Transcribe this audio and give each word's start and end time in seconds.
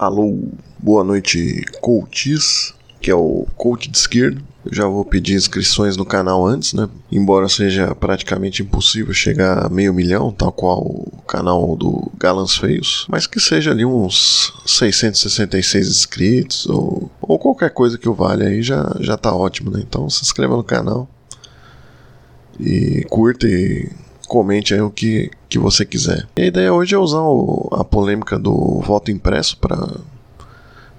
Alô, 0.00 0.34
boa 0.78 1.04
noite, 1.04 1.62
coaches, 1.82 2.72
que 3.02 3.10
é 3.10 3.14
o 3.14 3.46
coach 3.54 3.86
de 3.86 3.98
esquerda. 3.98 4.40
Eu 4.64 4.74
já 4.74 4.86
vou 4.86 5.04
pedir 5.04 5.34
inscrições 5.34 5.94
no 5.94 6.06
canal 6.06 6.46
antes, 6.46 6.72
né? 6.72 6.88
Embora 7.12 7.50
seja 7.50 7.94
praticamente 7.94 8.62
impossível 8.62 9.12
chegar 9.12 9.66
a 9.66 9.68
meio 9.68 9.92
milhão, 9.92 10.32
tal 10.32 10.52
qual 10.52 10.78
o 10.80 11.22
canal 11.28 11.76
do 11.76 12.10
Galãs 12.18 12.56
Feios, 12.56 13.06
mas 13.10 13.26
que 13.26 13.38
seja 13.38 13.72
ali 13.72 13.84
uns 13.84 14.54
666 14.64 15.88
inscritos 15.88 16.66
ou, 16.66 17.10
ou 17.20 17.38
qualquer 17.38 17.68
coisa 17.68 17.98
que 17.98 18.08
o 18.08 18.14
valha 18.14 18.46
aí 18.46 18.62
já, 18.62 18.96
já 19.00 19.18
tá 19.18 19.36
ótimo, 19.36 19.70
né? 19.70 19.84
Então 19.86 20.08
se 20.08 20.22
inscreva 20.22 20.56
no 20.56 20.64
canal 20.64 21.06
e 22.58 23.04
curta 23.10 23.46
e 23.46 23.90
comente 24.30 24.72
aí 24.72 24.80
o 24.80 24.90
que, 24.90 25.28
que 25.48 25.58
você 25.58 25.84
quiser. 25.84 26.28
E 26.36 26.42
a 26.42 26.46
ideia 26.46 26.72
hoje 26.72 26.94
é 26.94 26.98
usar 26.98 27.20
o, 27.20 27.68
a 27.72 27.82
polêmica 27.82 28.38
do 28.38 28.80
voto 28.80 29.10
impresso 29.10 29.58
para 29.58 29.76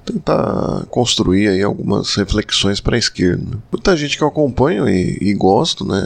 tentar 0.06 0.86
construir 0.90 1.48
aí 1.48 1.64
algumas 1.64 2.14
reflexões 2.16 2.82
para 2.82 2.98
a 2.98 3.00
esquerda. 3.00 3.58
Muita 3.72 3.96
gente 3.96 4.18
que 4.18 4.24
eu 4.24 4.28
acompanho 4.28 4.90
e, 4.90 5.18
e, 5.22 5.34
gosto, 5.34 5.86
né, 5.88 6.04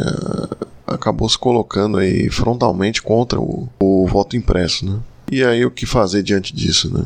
acabou 0.86 1.28
se 1.28 1.38
colocando 1.38 1.98
aí 1.98 2.30
frontalmente 2.30 3.02
contra 3.02 3.40
o, 3.42 3.68
o 3.80 4.06
voto 4.06 4.38
impresso, 4.38 4.86
né? 4.86 5.00
E 5.32 5.44
aí 5.44 5.66
o 5.66 5.72
que 5.72 5.88
fazer 5.88 6.22
diante 6.22 6.56
disso, 6.56 6.96
né? 6.96 7.04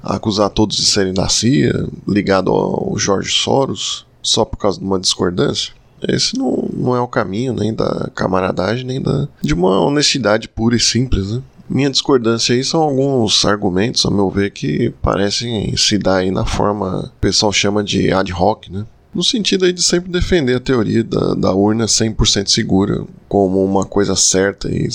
Acusar 0.00 0.48
todos 0.50 0.76
de 0.76 0.86
serem 0.86 1.12
da 1.12 1.28
CIA, 1.28 1.88
ligado 2.06 2.52
ao 2.52 2.96
Jorge 2.96 3.32
Soros, 3.32 4.06
só 4.22 4.44
por 4.44 4.58
causa 4.58 4.78
de 4.78 4.84
uma 4.84 5.00
discordância? 5.00 5.72
Esse 6.06 6.36
não, 6.36 6.68
não 6.72 6.96
é 6.96 7.00
o 7.00 7.08
caminho 7.08 7.52
nem 7.52 7.74
da 7.74 8.10
camaradagem, 8.14 8.84
nem 8.84 9.00
da, 9.00 9.28
de 9.42 9.54
uma 9.54 9.80
honestidade 9.80 10.48
pura 10.48 10.76
e 10.76 10.80
simples, 10.80 11.32
né? 11.32 11.42
Minha 11.68 11.90
discordância 11.90 12.54
aí 12.54 12.64
são 12.64 12.80
alguns 12.80 13.44
argumentos, 13.44 14.06
a 14.06 14.10
meu 14.10 14.30
ver, 14.30 14.50
que 14.50 14.90
parecem 15.02 15.76
se 15.76 15.98
dar 15.98 16.18
aí 16.18 16.30
na 16.30 16.46
forma 16.46 17.02
que 17.02 17.08
o 17.08 17.20
pessoal 17.20 17.52
chama 17.52 17.84
de 17.84 18.10
ad 18.10 18.32
hoc, 18.32 18.68
né? 18.70 18.86
No 19.14 19.22
sentido 19.22 19.64
aí 19.64 19.72
de 19.72 19.82
sempre 19.82 20.10
defender 20.10 20.56
a 20.56 20.60
teoria 20.60 21.02
da, 21.04 21.34
da 21.34 21.52
urna 21.52 21.86
100% 21.86 22.48
segura 22.48 23.04
como 23.28 23.62
uma 23.64 23.84
coisa 23.84 24.14
certa 24.16 24.70
e, 24.70 24.88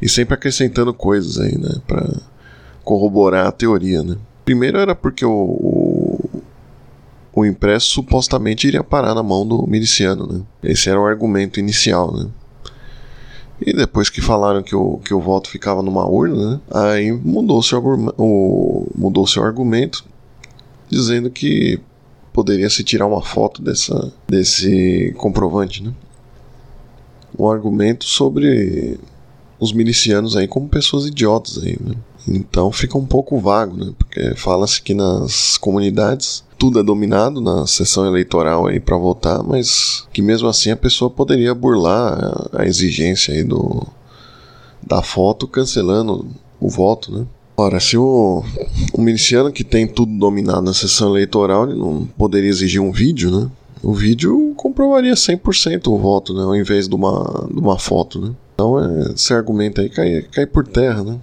e 0.00 0.08
sempre 0.08 0.34
acrescentando 0.34 0.94
coisas 0.94 1.38
aí, 1.38 1.56
né? 1.58 1.80
Pra 1.86 2.06
corroborar 2.84 3.46
a 3.46 3.52
teoria, 3.52 4.02
né? 4.02 4.16
Primeiro 4.44 4.78
era 4.78 4.94
porque 4.94 5.24
o, 5.24 5.30
o 5.30 5.77
o 7.38 7.46
impresso 7.46 7.86
supostamente 7.90 8.66
iria 8.66 8.82
parar 8.82 9.14
na 9.14 9.22
mão 9.22 9.46
do 9.46 9.66
miliciano, 9.66 10.26
né? 10.26 10.42
Esse 10.62 10.90
era 10.90 11.00
o 11.00 11.06
argumento 11.06 11.60
inicial, 11.60 12.12
né? 12.12 12.28
E 13.64 13.72
depois 13.72 14.10
que 14.10 14.20
falaram 14.20 14.62
que 14.62 14.74
o, 14.74 14.98
que 14.98 15.14
o 15.14 15.20
voto 15.20 15.48
ficava 15.48 15.82
numa 15.82 16.06
urna, 16.06 16.52
né? 16.52 16.60
Aí 16.70 17.12
mudou 17.12 17.62
seu, 17.62 17.80
o, 18.18 18.86
mudou 18.94 19.26
seu 19.26 19.44
argumento, 19.44 20.04
dizendo 20.88 21.30
que 21.30 21.80
poderia 22.32 22.68
se 22.70 22.82
tirar 22.82 23.06
uma 23.06 23.22
foto 23.22 23.62
dessa, 23.62 24.12
desse 24.28 25.14
comprovante, 25.16 25.82
né? 25.82 25.92
Um 27.38 27.48
argumento 27.48 28.04
sobre 28.04 28.98
os 29.60 29.72
milicianos 29.72 30.36
aí 30.36 30.48
como 30.48 30.68
pessoas 30.68 31.06
idiotas 31.06 31.58
aí, 31.62 31.76
né? 31.80 31.94
Então 32.26 32.70
fica 32.72 32.98
um 32.98 33.06
pouco 33.06 33.38
vago, 33.38 33.76
né? 33.76 33.92
Porque 33.96 34.34
fala-se 34.34 34.82
que 34.82 34.92
nas 34.92 35.56
comunidades 35.56 36.44
tudo 36.58 36.80
é 36.80 36.82
dominado 36.82 37.40
na 37.40 37.66
sessão 37.66 38.04
eleitoral 38.04 38.66
aí 38.66 38.80
para 38.80 38.96
votar, 38.96 39.42
mas 39.44 40.06
que 40.12 40.20
mesmo 40.20 40.48
assim 40.48 40.70
a 40.70 40.76
pessoa 40.76 41.08
poderia 41.08 41.54
burlar 41.54 42.18
a 42.52 42.66
exigência 42.66 43.32
aí 43.32 43.44
do 43.44 43.86
da 44.82 45.02
foto 45.02 45.46
cancelando 45.46 46.26
o 46.60 46.68
voto, 46.68 47.12
né? 47.12 47.26
Ora, 47.56 47.80
se 47.80 47.96
o, 47.96 48.44
o 48.92 49.00
miliciano 49.00 49.52
que 49.52 49.64
tem 49.64 49.86
tudo 49.86 50.16
dominado 50.16 50.62
na 50.62 50.72
sessão 50.72 51.10
eleitoral, 51.10 51.68
ele 51.68 51.78
não 51.78 52.06
poderia 52.16 52.48
exigir 52.48 52.80
um 52.80 52.92
vídeo, 52.92 53.30
né? 53.30 53.50
O 53.82 53.92
vídeo 53.92 54.54
comprovaria 54.56 55.14
100% 55.14 55.88
o 55.88 55.98
voto, 55.98 56.32
né? 56.32 56.42
Ao 56.42 56.54
invés 56.54 56.88
de 56.88 56.94
uma, 56.94 57.48
de 57.52 57.58
uma 57.58 57.78
foto, 57.78 58.20
né? 58.20 58.32
Então, 58.54 58.78
é, 58.78 59.12
esse 59.12 59.32
argumento 59.34 59.80
aí 59.80 59.88
cai, 59.88 60.22
cai 60.32 60.46
por 60.46 60.66
terra, 60.66 61.02
né? 61.02 61.18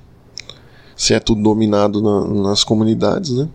Se 0.95 1.13
é 1.13 1.19
tudo 1.19 1.41
dominado 1.41 2.01
na, 2.01 2.27
nas 2.43 2.63
comunidades, 2.63 3.31
né? 3.31 3.47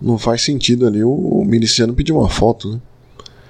Não 0.00 0.18
faz 0.18 0.42
sentido 0.42 0.86
ali 0.86 1.04
o, 1.04 1.44
miliciano 1.44 1.94
pedir 1.94 2.12
uma 2.12 2.28
foto, 2.28 2.72
né? 2.72 2.80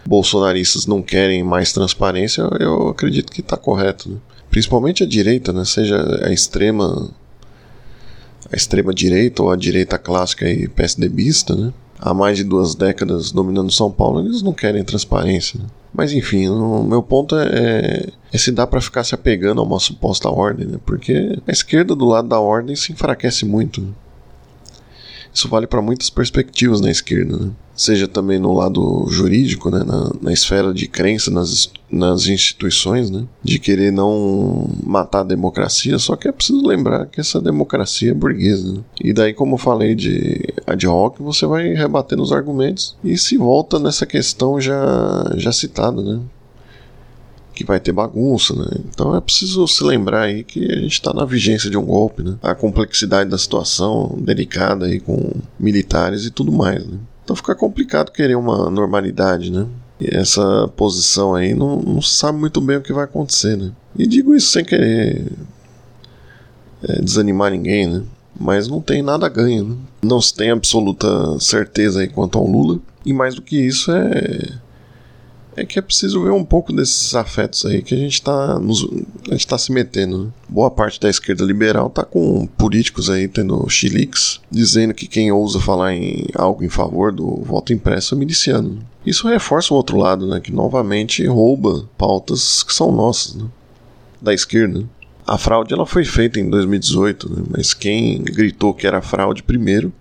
Bolsonaristas 0.07 0.87
não 0.87 1.03
querem 1.03 1.45
mais 1.45 1.73
transparência, 1.73 2.43
eu 2.59 2.89
acredito 2.89 3.31
que 3.31 3.41
está 3.41 3.57
correto, 3.57 4.09
né? 4.09 4.17
Principalmente 4.51 5.05
a 5.05 5.07
direita, 5.07 5.53
né? 5.53 5.65
Seja 5.65 5.97
a 6.25 6.33
extrema 6.33 7.11
a 8.53 8.57
extrema 8.57 8.93
direita 8.93 9.43
ou 9.43 9.51
a 9.51 9.57
direita 9.57 9.97
clássica 9.97 10.49
e 10.49 10.67
PSDBista, 10.67 11.55
né? 11.55 11.73
Há 11.99 12.15
mais 12.15 12.39
de 12.39 12.45
duas 12.45 12.75
décadas 12.75 13.31
dominando 13.31 13.71
São 13.71 13.93
Paulo, 13.93 14.21
eles 14.21 14.43
não 14.43 14.55
querem 14.55 14.83
transparência. 14.83 15.61
Né? 15.61 15.67
Mas 15.93 16.13
enfim, 16.13 16.49
o 16.49 16.83
meu 16.83 17.03
ponto 17.03 17.37
é, 17.37 17.47
é, 17.47 18.09
é 18.33 18.39
se 18.39 18.51
dá 18.51 18.67
para 18.67 18.81
ficar 18.81 19.05
se 19.05 19.15
apegando 19.15 19.61
a 19.61 19.65
uma 19.65 19.79
suposta 19.79 20.31
ordem, 20.31 20.67
né? 20.67 20.79
Porque 20.85 21.39
a 21.47 21.51
esquerda 21.51 21.95
do 21.95 22.07
lado 22.07 22.29
da 22.29 22.41
ordem 22.41 22.75
se 22.75 22.93
enfraquece 22.93 23.45
muito. 23.45 23.95
Isso 25.33 25.49
vale 25.49 25.67
para 25.67 25.83
muitas 25.83 26.11
perspectivas 26.11 26.81
na 26.81 26.91
esquerda, 26.91 27.37
né? 27.37 27.51
seja 27.81 28.07
também 28.07 28.39
no 28.39 28.53
lado 28.53 29.07
jurídico, 29.09 29.71
né? 29.71 29.83
na, 29.83 30.11
na 30.21 30.33
esfera 30.33 30.75
de 30.75 30.87
crença 30.87 31.31
nas, 31.31 31.73
nas 31.91 32.27
instituições, 32.27 33.11
né? 33.11 33.25
de 33.43 33.59
querer 33.59 33.91
não 33.91 34.69
matar 34.85 35.21
a 35.21 35.25
democracia, 35.25 35.99
só 35.99 36.15
que 36.15 36.29
é 36.29 36.33
preciso 36.33 36.67
lembrar 36.67 37.07
que 37.07 37.21
essa 37.21 37.41
democracia 37.41 38.11
é 38.11 38.15
burguesa. 38.15 38.73
Né? 38.73 38.81
E 39.03 39.13
daí, 39.15 39.33
como 39.33 39.55
eu 39.55 39.59
falei 39.59 39.95
de 39.95 40.53
ad 40.67 40.87
hoc, 40.87 41.21
você 41.21 41.47
vai 41.47 41.73
rebatendo 41.73 42.23
os 42.23 42.33
argumentos 42.33 42.97
e 43.03 43.17
se 43.17 43.39
volta 43.39 43.79
nessa 43.79 44.05
questão 44.05 44.61
já, 44.61 45.33
já 45.37 45.53
citada, 45.53 46.03
né? 46.03 46.21
Que 47.61 47.67
vai 47.67 47.79
ter 47.79 47.93
bagunça, 47.93 48.55
né? 48.55 48.67
Então 48.89 49.15
é 49.15 49.21
preciso 49.21 49.69
se 49.69 49.85
lembrar 49.85 50.23
aí 50.23 50.43
que 50.43 50.65
a 50.65 50.77
gente 50.77 50.93
está 50.93 51.13
na 51.13 51.27
vigência 51.27 51.69
de 51.69 51.77
um 51.77 51.85
golpe, 51.85 52.23
né? 52.23 52.39
A 52.43 52.55
complexidade 52.55 53.29
da 53.29 53.37
situação 53.37 54.17
delicada 54.19 54.87
aí 54.87 54.99
com 54.99 55.31
militares 55.59 56.25
e 56.25 56.31
tudo 56.31 56.51
mais, 56.51 56.87
né? 56.87 56.99
Então 57.23 57.37
fica 57.37 57.55
complicado 57.55 58.13
querer 58.13 58.35
uma 58.35 58.71
normalidade, 58.71 59.53
né? 59.53 59.67
E 60.01 60.17
essa 60.17 60.69
posição 60.75 61.35
aí 61.35 61.53
não, 61.55 61.77
não 61.77 62.01
sabe 62.01 62.39
muito 62.39 62.63
bem 62.63 62.79
o 62.79 62.83
que 62.83 62.95
vai 62.95 63.05
acontecer, 63.05 63.57
né? 63.57 63.73
E 63.95 64.07
digo 64.07 64.35
isso 64.35 64.51
sem 64.51 64.65
querer 64.65 65.31
é, 66.83 67.03
desanimar 67.03 67.51
ninguém, 67.51 67.87
né? 67.87 68.03
Mas 68.39 68.69
não 68.69 68.81
tem 68.81 69.03
nada 69.03 69.27
a 69.27 69.29
ganho, 69.29 69.65
né? 69.65 69.77
Não 70.03 70.19
se 70.19 70.33
tem 70.33 70.51
absoluta 70.51 71.39
certeza 71.39 72.01
aí 72.01 72.09
quanto 72.09 72.39
ao 72.39 72.47
Lula. 72.47 72.81
E 73.05 73.13
mais 73.13 73.35
do 73.35 73.43
que 73.43 73.61
isso 73.61 73.93
é 73.93 74.49
é 75.57 75.65
que 75.65 75.79
é 75.79 75.83
preciso 75.83 76.23
ver 76.23 76.31
um 76.31 76.45
pouco 76.45 76.73
desses 76.73 77.15
afetos 77.15 77.65
aí 77.65 77.83
que 77.83 77.95
a 77.95 77.99
gente 77.99 78.15
está 78.15 78.57
a 78.57 79.33
gente 79.33 79.47
tá 79.47 79.59
se 79.59 79.73
metendo. 79.73 80.25
Né? 80.25 80.31
Boa 80.49 80.71
parte 80.71 81.01
da 81.01 81.09
esquerda 81.09 81.45
liberal 81.45 81.91
tá 81.91 82.05
com 82.05 82.47
políticos 82.47 83.11
aí 83.11 83.29
tendo 83.29 83.69
chiliques, 83.69 84.41
dizendo 84.51 84.95
que 84.95 85.07
quem 85.07 85.33
ousa 85.33 85.61
falar 85.61 85.95
em 85.95 86.27
algo 86.35 86.65
em 86.65 86.69
favor 86.69 87.13
do 87.13 87.43
voto 87.43 87.73
impresso 87.73 88.15
é 88.15 88.19
miliciano. 88.19 88.79
Isso 89.05 89.29
reforça 89.29 89.73
o 89.73 89.77
outro 89.77 89.97
lado, 89.97 90.27
né, 90.27 90.41
que 90.41 90.53
novamente 90.53 91.27
rouba 91.27 91.89
pautas 91.97 92.63
que 92.63 92.73
são 92.73 92.93
nossas, 92.93 93.35
né, 93.35 93.47
da 94.21 94.35
esquerda. 94.35 94.85
A 95.27 95.39
fraude 95.39 95.73
ela 95.73 95.87
foi 95.87 96.05
feita 96.05 96.39
em 96.39 96.51
2018, 96.51 97.31
né, 97.31 97.43
mas 97.51 97.73
quem 97.73 98.23
gritou 98.23 98.75
que 98.75 98.87
era 98.87 99.01
fraude 99.01 99.43
primeiro 99.43 99.93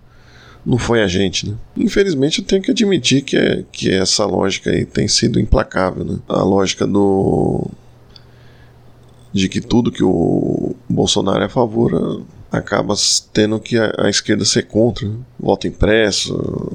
não 0.64 0.78
foi 0.78 1.02
a 1.02 1.06
gente, 1.06 1.48
né? 1.48 1.56
Infelizmente 1.76 2.40
eu 2.40 2.44
tenho 2.44 2.62
que 2.62 2.70
admitir 2.70 3.22
que, 3.22 3.36
é, 3.36 3.64
que 3.72 3.90
essa 3.92 4.24
lógica 4.26 4.70
aí 4.70 4.84
tem 4.84 5.08
sido 5.08 5.40
implacável, 5.40 6.04
né? 6.04 6.18
A 6.28 6.42
lógica 6.42 6.86
do 6.86 7.66
de 9.32 9.48
que 9.48 9.60
tudo 9.60 9.92
que 9.92 10.02
o 10.02 10.74
Bolsonaro 10.88 11.42
é 11.42 11.46
a 11.46 11.48
favor 11.48 12.24
acaba 12.50 12.94
tendo 13.32 13.60
que 13.60 13.78
a, 13.78 13.92
a 13.98 14.10
esquerda 14.10 14.44
ser 14.44 14.64
contra, 14.64 15.08
né? 15.08 15.16
voto 15.38 15.68
impresso, 15.68 16.72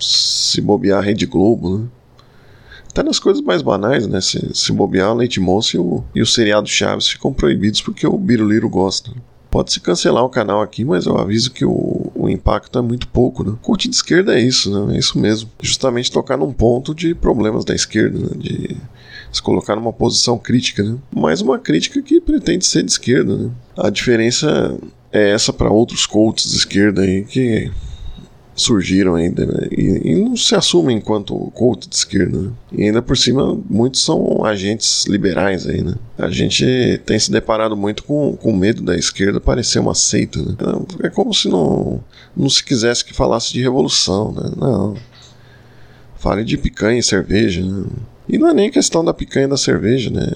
se 0.00 0.60
bobear 0.60 0.98
a 0.98 1.02
Rede 1.02 1.26
Globo, 1.26 1.78
né? 1.78 1.86
Até 2.90 3.02
nas 3.02 3.18
coisas 3.18 3.42
mais 3.42 3.60
banais, 3.60 4.06
né? 4.06 4.22
Se, 4.22 4.54
se 4.54 4.72
bobear, 4.72 5.14
Leite 5.14 5.38
Moça 5.38 5.76
e 5.76 5.78
o, 5.78 6.02
e 6.14 6.22
o 6.22 6.26
seriado 6.26 6.66
Chaves 6.66 7.08
ficam 7.08 7.30
proibidos 7.30 7.82
porque 7.82 8.06
o 8.06 8.16
Biruliro 8.16 8.70
gosta. 8.70 9.10
Né? 9.10 9.16
Pode-se 9.56 9.80
cancelar 9.80 10.22
o 10.22 10.28
canal 10.28 10.60
aqui, 10.60 10.84
mas 10.84 11.06
eu 11.06 11.16
aviso 11.16 11.50
que 11.50 11.64
o, 11.64 12.12
o 12.14 12.28
impacto 12.28 12.78
é 12.78 12.82
muito 12.82 13.08
pouco, 13.08 13.42
né? 13.42 13.56
Curte 13.62 13.88
de 13.88 13.96
esquerda 13.96 14.38
é 14.38 14.42
isso, 14.42 14.70
né? 14.70 14.94
É 14.94 14.98
isso 14.98 15.18
mesmo. 15.18 15.48
Justamente 15.62 16.12
tocar 16.12 16.36
num 16.36 16.52
ponto 16.52 16.94
de 16.94 17.14
problemas 17.14 17.64
da 17.64 17.74
esquerda, 17.74 18.18
né? 18.18 18.28
De 18.36 18.76
se 19.32 19.40
colocar 19.40 19.74
numa 19.74 19.94
posição 19.94 20.36
crítica, 20.36 20.82
né? 20.82 20.98
Mas 21.10 21.40
uma 21.40 21.58
crítica 21.58 22.02
que 22.02 22.20
pretende 22.20 22.66
ser 22.66 22.82
de 22.82 22.90
esquerda, 22.90 23.34
né? 23.34 23.50
A 23.78 23.88
diferença 23.88 24.76
é 25.10 25.30
essa 25.30 25.54
para 25.54 25.70
outros 25.70 26.04
coaches 26.04 26.50
de 26.50 26.58
esquerda 26.58 27.00
aí 27.00 27.24
que 27.24 27.72
surgiram 28.56 29.14
ainda 29.14 29.44
né? 29.44 29.68
e, 29.70 30.12
e, 30.12 30.14
não 30.16 30.34
se 30.34 30.54
assumem 30.54 30.96
enquanto 30.96 31.34
coach 31.54 31.86
de 31.86 31.94
esquerda. 31.94 32.40
Né? 32.40 32.50
E 32.72 32.84
ainda 32.84 33.02
por 33.02 33.16
cima, 33.16 33.60
muitos 33.68 34.02
são 34.02 34.44
agentes 34.44 35.04
liberais 35.06 35.66
aí, 35.66 35.82
né? 35.82 35.94
A 36.16 36.30
gente 36.30 36.64
tem 37.04 37.18
se 37.18 37.30
deparado 37.30 37.76
muito 37.76 38.02
com, 38.02 38.34
com 38.34 38.56
medo 38.56 38.82
da 38.82 38.96
esquerda 38.96 39.38
parecer 39.38 39.78
uma 39.78 39.94
seita, 39.94 40.40
né? 40.40 40.54
É 41.02 41.10
como 41.10 41.34
se 41.34 41.48
não, 41.48 42.02
não 42.34 42.48
se 42.48 42.64
quisesse 42.64 43.04
que 43.04 43.12
falasse 43.12 43.52
de 43.52 43.60
revolução, 43.60 44.32
né? 44.32 44.50
Não. 44.56 44.96
Fale 46.16 46.42
de 46.42 46.56
picanha 46.56 46.98
e 46.98 47.02
cerveja, 47.02 47.62
né? 47.62 47.84
E 48.28 48.38
não 48.38 48.48
é 48.48 48.54
nem 48.54 48.70
questão 48.70 49.04
da 49.04 49.14
picanha 49.14 49.46
e 49.46 49.50
da 49.50 49.56
cerveja, 49.56 50.10
né? 50.10 50.32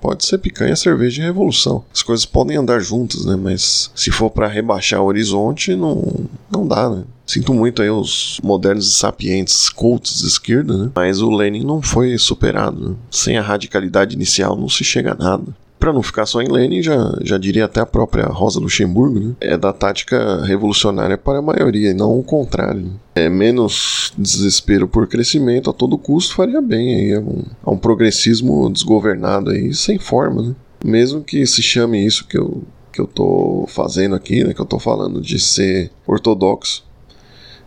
Pode 0.00 0.26
ser 0.26 0.38
picanha, 0.38 0.74
cerveja 0.76 1.22
e 1.22 1.24
revolução. 1.24 1.84
As 1.94 2.02
coisas 2.02 2.26
podem 2.26 2.56
andar 2.56 2.80
juntas, 2.80 3.24
né? 3.24 3.36
Mas 3.36 3.90
se 3.94 4.10
for 4.10 4.28
para 4.28 4.48
rebaixar 4.48 5.00
o 5.00 5.06
horizonte, 5.06 5.74
não, 5.74 6.26
não 6.50 6.66
dá, 6.66 6.90
né? 6.90 7.04
Sinto 7.28 7.52
muito 7.52 7.82
aí 7.82 7.90
os 7.90 8.40
modernos 8.42 8.88
e 8.88 8.92
sapientes 8.92 9.68
cultos 9.68 10.20
de 10.20 10.26
esquerda, 10.26 10.76
né? 10.76 10.90
Mas 10.94 11.20
o 11.20 11.30
Lenin 11.30 11.62
não 11.62 11.82
foi 11.82 12.16
superado. 12.16 12.90
Né? 12.90 12.96
Sem 13.10 13.36
a 13.36 13.42
radicalidade 13.42 14.16
inicial 14.16 14.56
não 14.56 14.68
se 14.68 14.82
chega 14.82 15.12
a 15.12 15.14
nada 15.14 15.54
para 15.78 15.92
não 15.92 16.02
ficar 16.02 16.26
só 16.26 16.42
em 16.42 16.48
Lenin, 16.48 16.82
já, 16.82 17.16
já 17.22 17.38
diria 17.38 17.64
até 17.64 17.80
a 17.80 17.86
própria 17.86 18.26
Rosa 18.26 18.58
Luxemburgo, 18.58 19.20
né? 19.20 19.34
é 19.40 19.56
da 19.56 19.72
tática 19.72 20.42
revolucionária 20.44 21.16
para 21.16 21.38
a 21.38 21.42
maioria, 21.42 21.90
e 21.90 21.94
não 21.94 22.18
o 22.18 22.22
contrário. 22.22 22.80
Né? 22.80 22.90
É 23.14 23.28
menos 23.28 24.12
desespero 24.18 24.88
por 24.88 25.06
crescimento 25.06 25.70
a 25.70 25.72
todo 25.72 25.96
custo 25.96 26.34
faria 26.34 26.60
bem 26.60 26.94
aí 26.94 27.14
a 27.14 27.20
um, 27.20 27.44
a 27.62 27.70
um 27.70 27.78
progressismo 27.78 28.68
desgovernado 28.70 29.50
aí, 29.50 29.72
sem 29.72 29.98
forma, 29.98 30.42
né? 30.42 30.56
Mesmo 30.84 31.22
que 31.22 31.44
se 31.46 31.62
chame 31.62 32.04
isso 32.04 32.26
que 32.26 32.38
eu, 32.38 32.62
que 32.92 33.00
eu 33.00 33.06
tô 33.06 33.64
fazendo 33.68 34.14
aqui, 34.14 34.44
né? 34.44 34.54
Que 34.54 34.60
eu 34.60 34.66
tô 34.66 34.78
falando 34.78 35.20
de 35.20 35.38
ser 35.38 35.90
ortodoxo. 36.06 36.87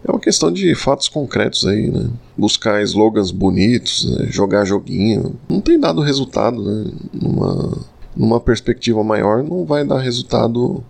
É 0.04 0.12
uma 0.12 0.20
questão 0.20 0.52
de 0.52 0.74
fatos 0.74 1.08
concretos 1.08 1.66
aí, 1.66 1.92
né? 1.92 2.10
Buscar 2.36 2.82
slogans 2.84 3.30
bonitos, 3.30 4.06
né? 4.06 4.28
jogar 4.30 4.66
joguinho. 4.66 5.36
Não 5.48 5.62
tem 5.62 5.80
dado 5.80 6.02
resultado, 6.02 6.64
né? 6.64 6.92
Numa, 7.14 7.78
numa 8.16 8.40
perspectiva 8.40 9.04
maior, 9.04 9.44
não 9.44 9.64
vai 9.64 9.86
dar 9.86 10.00
resultado 10.00 10.84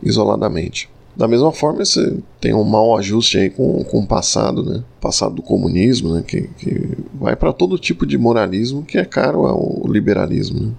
isoladamente. 0.00 0.88
Da 1.14 1.28
mesma 1.28 1.52
forma, 1.52 1.84
você 1.84 2.16
tem 2.40 2.54
um 2.54 2.64
mau 2.64 2.96
ajuste 2.96 3.36
aí 3.36 3.50
com, 3.50 3.84
com 3.84 4.00
o 4.00 4.06
passado, 4.06 4.62
né? 4.62 4.82
Passado 5.00 5.34
do 5.34 5.42
comunismo, 5.42 6.14
né? 6.14 6.24
Que, 6.26 6.42
que 6.56 6.96
vai 7.14 7.34
para 7.36 7.52
todo 7.52 7.78
tipo 7.78 8.06
de 8.06 8.16
moralismo 8.16 8.82
que 8.82 8.96
é 8.96 9.04
caro 9.04 9.44
ao 9.44 9.82
liberalismo, 9.86 10.60
né? 10.60 10.72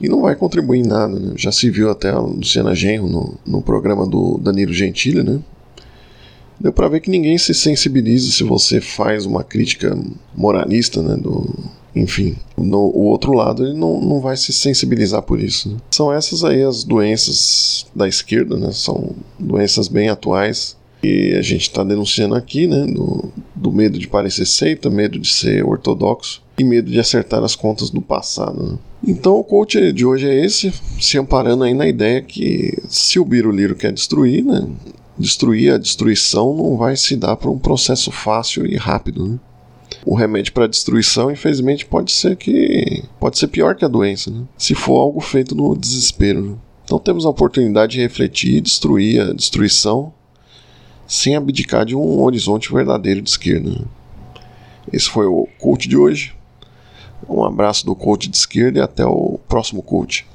E 0.00 0.08
não 0.08 0.22
vai 0.22 0.34
contribuir 0.34 0.80
em 0.80 0.86
nada, 0.86 1.20
né? 1.20 1.34
Já 1.36 1.52
se 1.52 1.70
viu 1.70 1.90
até 1.90 2.10
a 2.10 2.18
Luciana 2.18 2.74
Genro 2.74 3.08
no, 3.08 3.38
no 3.46 3.62
programa 3.62 4.04
do 4.06 4.38
Danilo 4.38 4.72
Gentili, 4.72 5.22
né? 5.22 5.40
Deu 6.64 6.72
para 6.72 6.88
ver 6.88 7.00
que 7.00 7.10
ninguém 7.10 7.36
se 7.36 7.52
sensibiliza 7.52 8.32
se 8.32 8.42
você 8.42 8.80
faz 8.80 9.26
uma 9.26 9.44
crítica 9.44 9.94
moralista, 10.34 11.02
né? 11.02 11.14
Do, 11.14 11.46
enfim, 11.94 12.36
no, 12.56 12.78
o 12.86 13.02
outro 13.02 13.34
lado 13.34 13.66
ele 13.66 13.74
não, 13.74 14.00
não 14.00 14.18
vai 14.18 14.34
se 14.34 14.50
sensibilizar 14.50 15.20
por 15.20 15.38
isso. 15.38 15.68
Né? 15.68 15.76
São 15.90 16.10
essas 16.10 16.42
aí 16.42 16.62
as 16.62 16.82
doenças 16.82 17.84
da 17.94 18.08
esquerda, 18.08 18.56
né? 18.56 18.72
São 18.72 19.14
doenças 19.38 19.88
bem 19.88 20.08
atuais 20.08 20.74
e 21.02 21.34
a 21.34 21.42
gente 21.42 21.68
está 21.68 21.84
denunciando 21.84 22.34
aqui, 22.34 22.66
né? 22.66 22.86
Do, 22.86 23.30
do 23.54 23.70
medo 23.70 23.98
de 23.98 24.08
parecer 24.08 24.46
seita, 24.46 24.88
medo 24.88 25.18
de 25.18 25.28
ser 25.28 25.62
ortodoxo 25.62 26.42
e 26.58 26.64
medo 26.64 26.90
de 26.90 26.98
acertar 26.98 27.44
as 27.44 27.54
contas 27.54 27.90
do 27.90 28.00
passado. 28.00 28.62
Né? 28.62 28.78
Então 29.06 29.34
o 29.36 29.44
coach 29.44 29.92
de 29.92 30.06
hoje 30.06 30.26
é 30.26 30.46
esse, 30.46 30.72
se 30.98 31.18
amparando 31.18 31.64
aí 31.64 31.74
na 31.74 31.86
ideia 31.86 32.22
que 32.22 32.72
se 32.88 33.18
o 33.18 33.24
Biruliro 33.26 33.74
quer 33.74 33.92
destruir, 33.92 34.42
né? 34.42 34.66
Destruir 35.18 35.72
a 35.72 35.78
destruição 35.78 36.54
não 36.54 36.76
vai 36.76 36.96
se 36.96 37.16
dar 37.16 37.36
por 37.36 37.50
um 37.50 37.58
processo 37.58 38.10
fácil 38.10 38.66
e 38.66 38.76
rápido. 38.76 39.28
Né? 39.28 39.38
o 40.04 40.14
remédio 40.14 40.52
para 40.52 40.66
destruição, 40.66 41.30
infelizmente, 41.30 41.86
pode 41.86 42.12
ser 42.12 42.36
que 42.36 43.02
pode 43.18 43.38
ser 43.38 43.48
pior 43.48 43.74
que 43.74 43.84
a 43.84 43.88
doença, 43.88 44.30
né? 44.30 44.44
se 44.56 44.74
for 44.74 44.98
algo 45.00 45.20
feito 45.20 45.54
no 45.54 45.76
desespero. 45.76 46.42
Né? 46.42 46.56
Então 46.84 46.98
temos 46.98 47.24
a 47.24 47.30
oportunidade 47.30 47.92
de 47.92 48.00
refletir 48.00 48.56
e 48.56 48.60
destruir 48.60 49.20
a 49.20 49.32
destruição 49.32 50.12
sem 51.06 51.36
abdicar 51.36 51.84
de 51.84 51.94
um 51.94 52.22
horizonte 52.22 52.72
verdadeiro 52.72 53.22
de 53.22 53.30
esquerda. 53.30 53.70
Né? 53.70 53.84
Esse 54.92 55.08
foi 55.08 55.26
o 55.26 55.48
coach 55.58 55.88
de 55.88 55.96
hoje. 55.96 56.34
Um 57.28 57.42
abraço 57.42 57.86
do 57.86 57.94
coach 57.94 58.28
de 58.28 58.36
esquerda 58.36 58.78
e 58.80 58.82
até 58.82 59.04
o 59.06 59.38
próximo 59.48 59.82
coach. 59.82 60.26